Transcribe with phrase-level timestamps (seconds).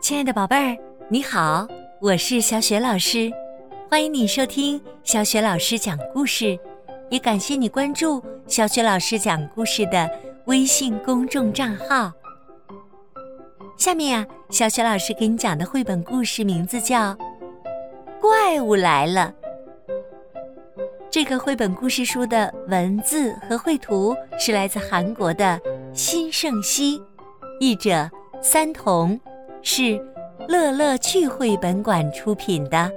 [0.00, 0.76] 亲爱的宝贝儿，
[1.08, 1.66] 你好，
[2.00, 3.30] 我是小雪老师，
[3.88, 6.58] 欢迎你收听小雪老师讲故事，
[7.10, 10.10] 也感谢你关注小雪老师讲故事的
[10.46, 12.12] 微信公众账号。
[13.76, 17.14] 下面呀，小雪老师给你讲的绘本故事名字叫
[18.20, 19.32] 《怪物来了》。
[21.10, 25.60] 这个绘本故事书的文字和绘图是来自韩国的
[25.92, 27.02] 新胜熙，
[27.60, 29.20] 译者三童，
[29.62, 30.02] 是
[30.48, 32.90] 乐乐趣绘本馆出品的。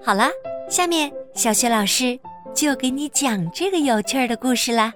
[0.00, 0.30] 好啦，
[0.70, 2.16] 下面小雪老师
[2.54, 4.94] 就给你讲这个有趣的故事啦。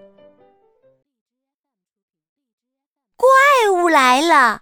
[3.17, 3.29] 怪
[3.73, 4.61] 物来了。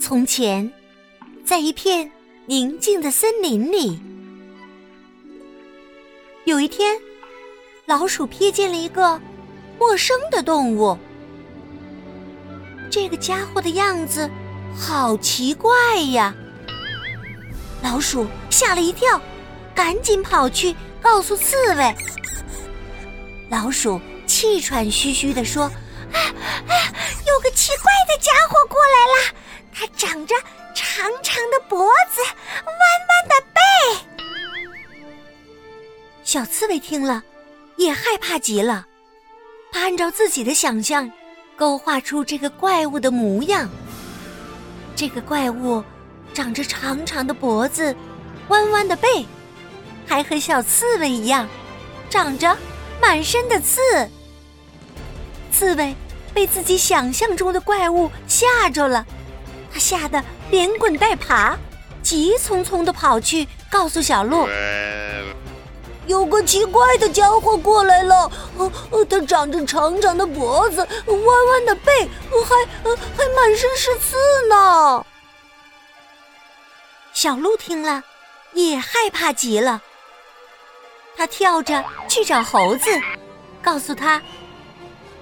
[0.00, 0.72] 从前，
[1.44, 2.10] 在一片
[2.46, 4.00] 宁静的森林里。
[6.46, 6.98] 有一天，
[7.84, 9.20] 老鼠瞥见了一个
[9.78, 10.98] 陌生的动物。
[12.90, 14.30] 这个家伙的样子
[14.76, 16.34] 好奇怪呀！
[17.82, 19.20] 老鼠吓了一跳，
[19.74, 21.94] 赶紧跑去告诉刺猬。
[23.50, 25.64] 老鼠气喘吁吁地说
[26.12, 26.72] ：“啊啊，
[27.26, 29.34] 有个奇怪的家伙过来了，
[29.74, 30.34] 它长着
[30.74, 32.20] 长长的脖子，
[32.64, 32.74] 弯
[33.08, 33.60] 弯的背。”
[36.24, 37.22] 小刺猬听了，
[37.76, 38.86] 也害怕极了。
[39.72, 41.10] 他按照自己的想象，
[41.56, 43.68] 勾画出这个怪物的模样。
[44.94, 45.82] 这个怪物
[46.34, 47.96] 长着长长的脖子，
[48.48, 49.26] 弯弯的背，
[50.06, 51.48] 还和小刺猬一样，
[52.10, 52.54] 长着
[53.00, 53.80] 满身的刺。
[55.50, 55.94] 刺猬
[56.34, 59.06] 被自己想象中的怪物吓着了，
[59.72, 61.56] 他吓得连滚带爬，
[62.02, 64.46] 急匆匆的跑去告诉小鹿。
[66.06, 72.08] 有个奇怪的家伙过来了，呃呃，它长着长长的脖子，弯弯的背，
[72.44, 74.16] 还呃还满身是刺
[74.48, 75.06] 呢。
[77.12, 78.02] 小鹿听了，
[78.52, 79.80] 也害怕极了。
[81.16, 82.90] 他跳着去找猴子，
[83.62, 84.20] 告诉他，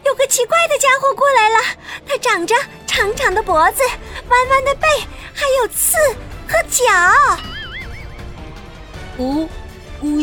[0.05, 1.59] 有个奇怪的家伙过来了，
[2.07, 2.55] 它长着
[2.87, 3.83] 长长的脖子，
[4.29, 4.89] 弯弯的背，
[5.35, 5.97] 还有刺
[6.49, 6.85] 和角。
[9.19, 9.49] 哦。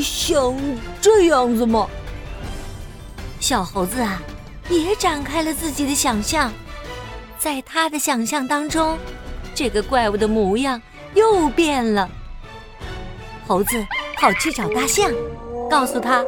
[0.01, 0.55] 像
[1.01, 1.87] 这样子吗？
[3.39, 4.21] 小猴子啊，
[4.69, 6.51] 也展开了自己的想象，
[7.37, 8.97] 在他的想象当中，
[9.53, 10.81] 这个怪物的模样
[11.13, 12.09] 又变了。
[13.47, 13.85] 猴子
[14.17, 15.11] 跑去找大象，
[15.69, 16.25] 告诉他，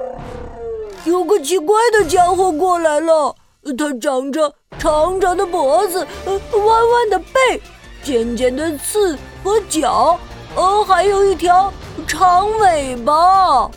[1.04, 3.36] 有个奇怪的家伙过来了，
[3.78, 7.62] 他长着长长的脖子，弯弯的背，
[8.04, 10.18] 尖尖的刺和角，
[10.56, 11.72] 呃，还有一条。
[12.08, 13.70] 长尾巴，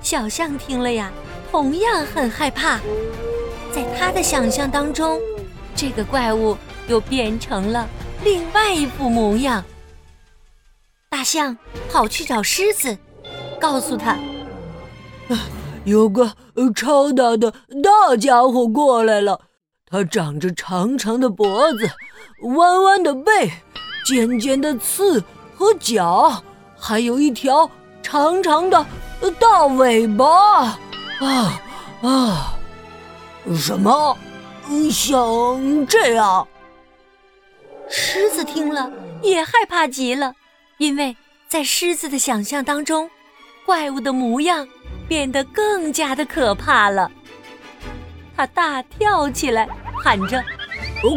[0.00, 1.10] 小象听了呀，
[1.50, 2.78] 同样很害怕。
[3.72, 5.20] 在他的想象当中，
[5.74, 7.86] 这个怪物又变成了
[8.22, 9.62] 另外一副模样。
[11.10, 11.58] 大象
[11.90, 12.96] 跑去找狮子，
[13.60, 14.16] 告诉他
[15.84, 16.34] ：“有个
[16.74, 17.52] 超大的
[17.82, 19.40] 大家伙过来了，
[19.90, 21.90] 它长着长长的脖子，
[22.42, 23.50] 弯弯的背，
[24.06, 25.22] 尖尖的刺
[25.54, 26.42] 和角。”
[26.78, 27.68] 还有一条
[28.02, 28.86] 长长的
[29.40, 30.78] 大尾巴，
[31.20, 31.60] 啊
[32.02, 32.54] 啊！
[33.56, 34.16] 什么？
[34.92, 36.46] 像这样？
[37.88, 40.34] 狮子听了也害怕极了，
[40.76, 41.16] 因为
[41.48, 43.08] 在狮子的想象当中，
[43.64, 44.68] 怪物的模样
[45.08, 47.10] 变得更加的可怕了。
[48.36, 49.66] 他大跳起来，
[50.04, 50.44] 喊着：“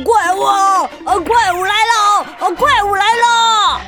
[0.04, 0.42] 怪物！
[0.42, 0.88] 啊，
[1.26, 2.24] 怪物来了！
[2.40, 3.82] 啊，怪物来了！”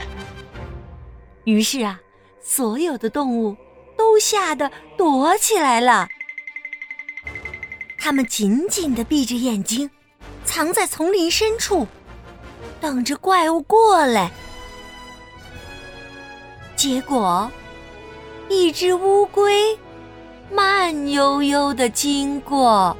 [1.46, 2.00] 于是啊，
[2.42, 3.56] 所有的动物
[3.98, 6.08] 都吓得躲起来了。
[8.00, 9.90] 他们紧紧的闭着眼睛，
[10.44, 11.88] 藏在丛林深处，
[12.80, 14.32] 等着怪物过来。
[16.76, 17.50] 结果，
[18.50, 19.78] 一只乌龟
[20.52, 22.98] 慢悠悠的经过。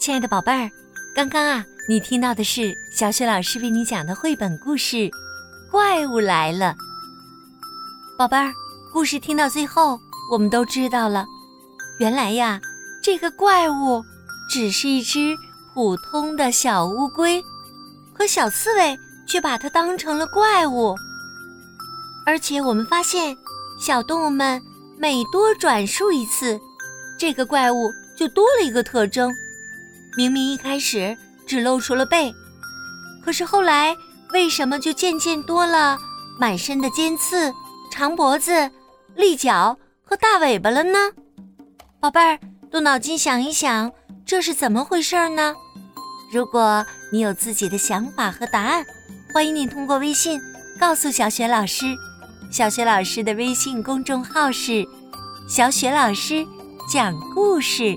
[0.00, 0.70] 亲爱的宝贝儿，
[1.14, 4.96] 刚刚啊，你听到的是小雪老师为你讲的绘本故事
[5.70, 6.74] 《怪物来了》。
[8.16, 8.50] 宝贝儿，
[8.94, 10.00] 故事听到最后，
[10.32, 11.26] 我们都知道了，
[11.98, 12.58] 原来呀，
[13.02, 14.02] 这个怪物
[14.48, 15.36] 只是一只
[15.74, 17.44] 普通的小乌龟，
[18.14, 20.96] 可小刺猬却把它当成了怪物。
[22.24, 23.36] 而且我们发现，
[23.78, 24.62] 小动物们
[24.98, 26.58] 每多转述一次，
[27.18, 29.30] 这个怪物就多了一个特征。
[30.16, 31.16] 明明一开始
[31.46, 32.32] 只露出了背，
[33.24, 33.96] 可是后来
[34.32, 35.98] 为什么就渐渐多了
[36.38, 37.52] 满身的尖刺
[37.92, 38.70] 长脖子、
[39.14, 40.98] 立脚和大尾巴了呢？
[42.00, 42.38] 宝贝儿，
[42.70, 43.92] 动脑筋想一想，
[44.24, 45.54] 这是怎么回事呢？
[46.32, 48.84] 如果你有自己的想法和答案，
[49.32, 50.40] 欢迎你通过微信
[50.78, 51.86] 告诉小雪老师。
[52.50, 54.84] 小雪老师的微信公众号是
[55.48, 56.44] “小雪老师
[56.92, 57.96] 讲故事”。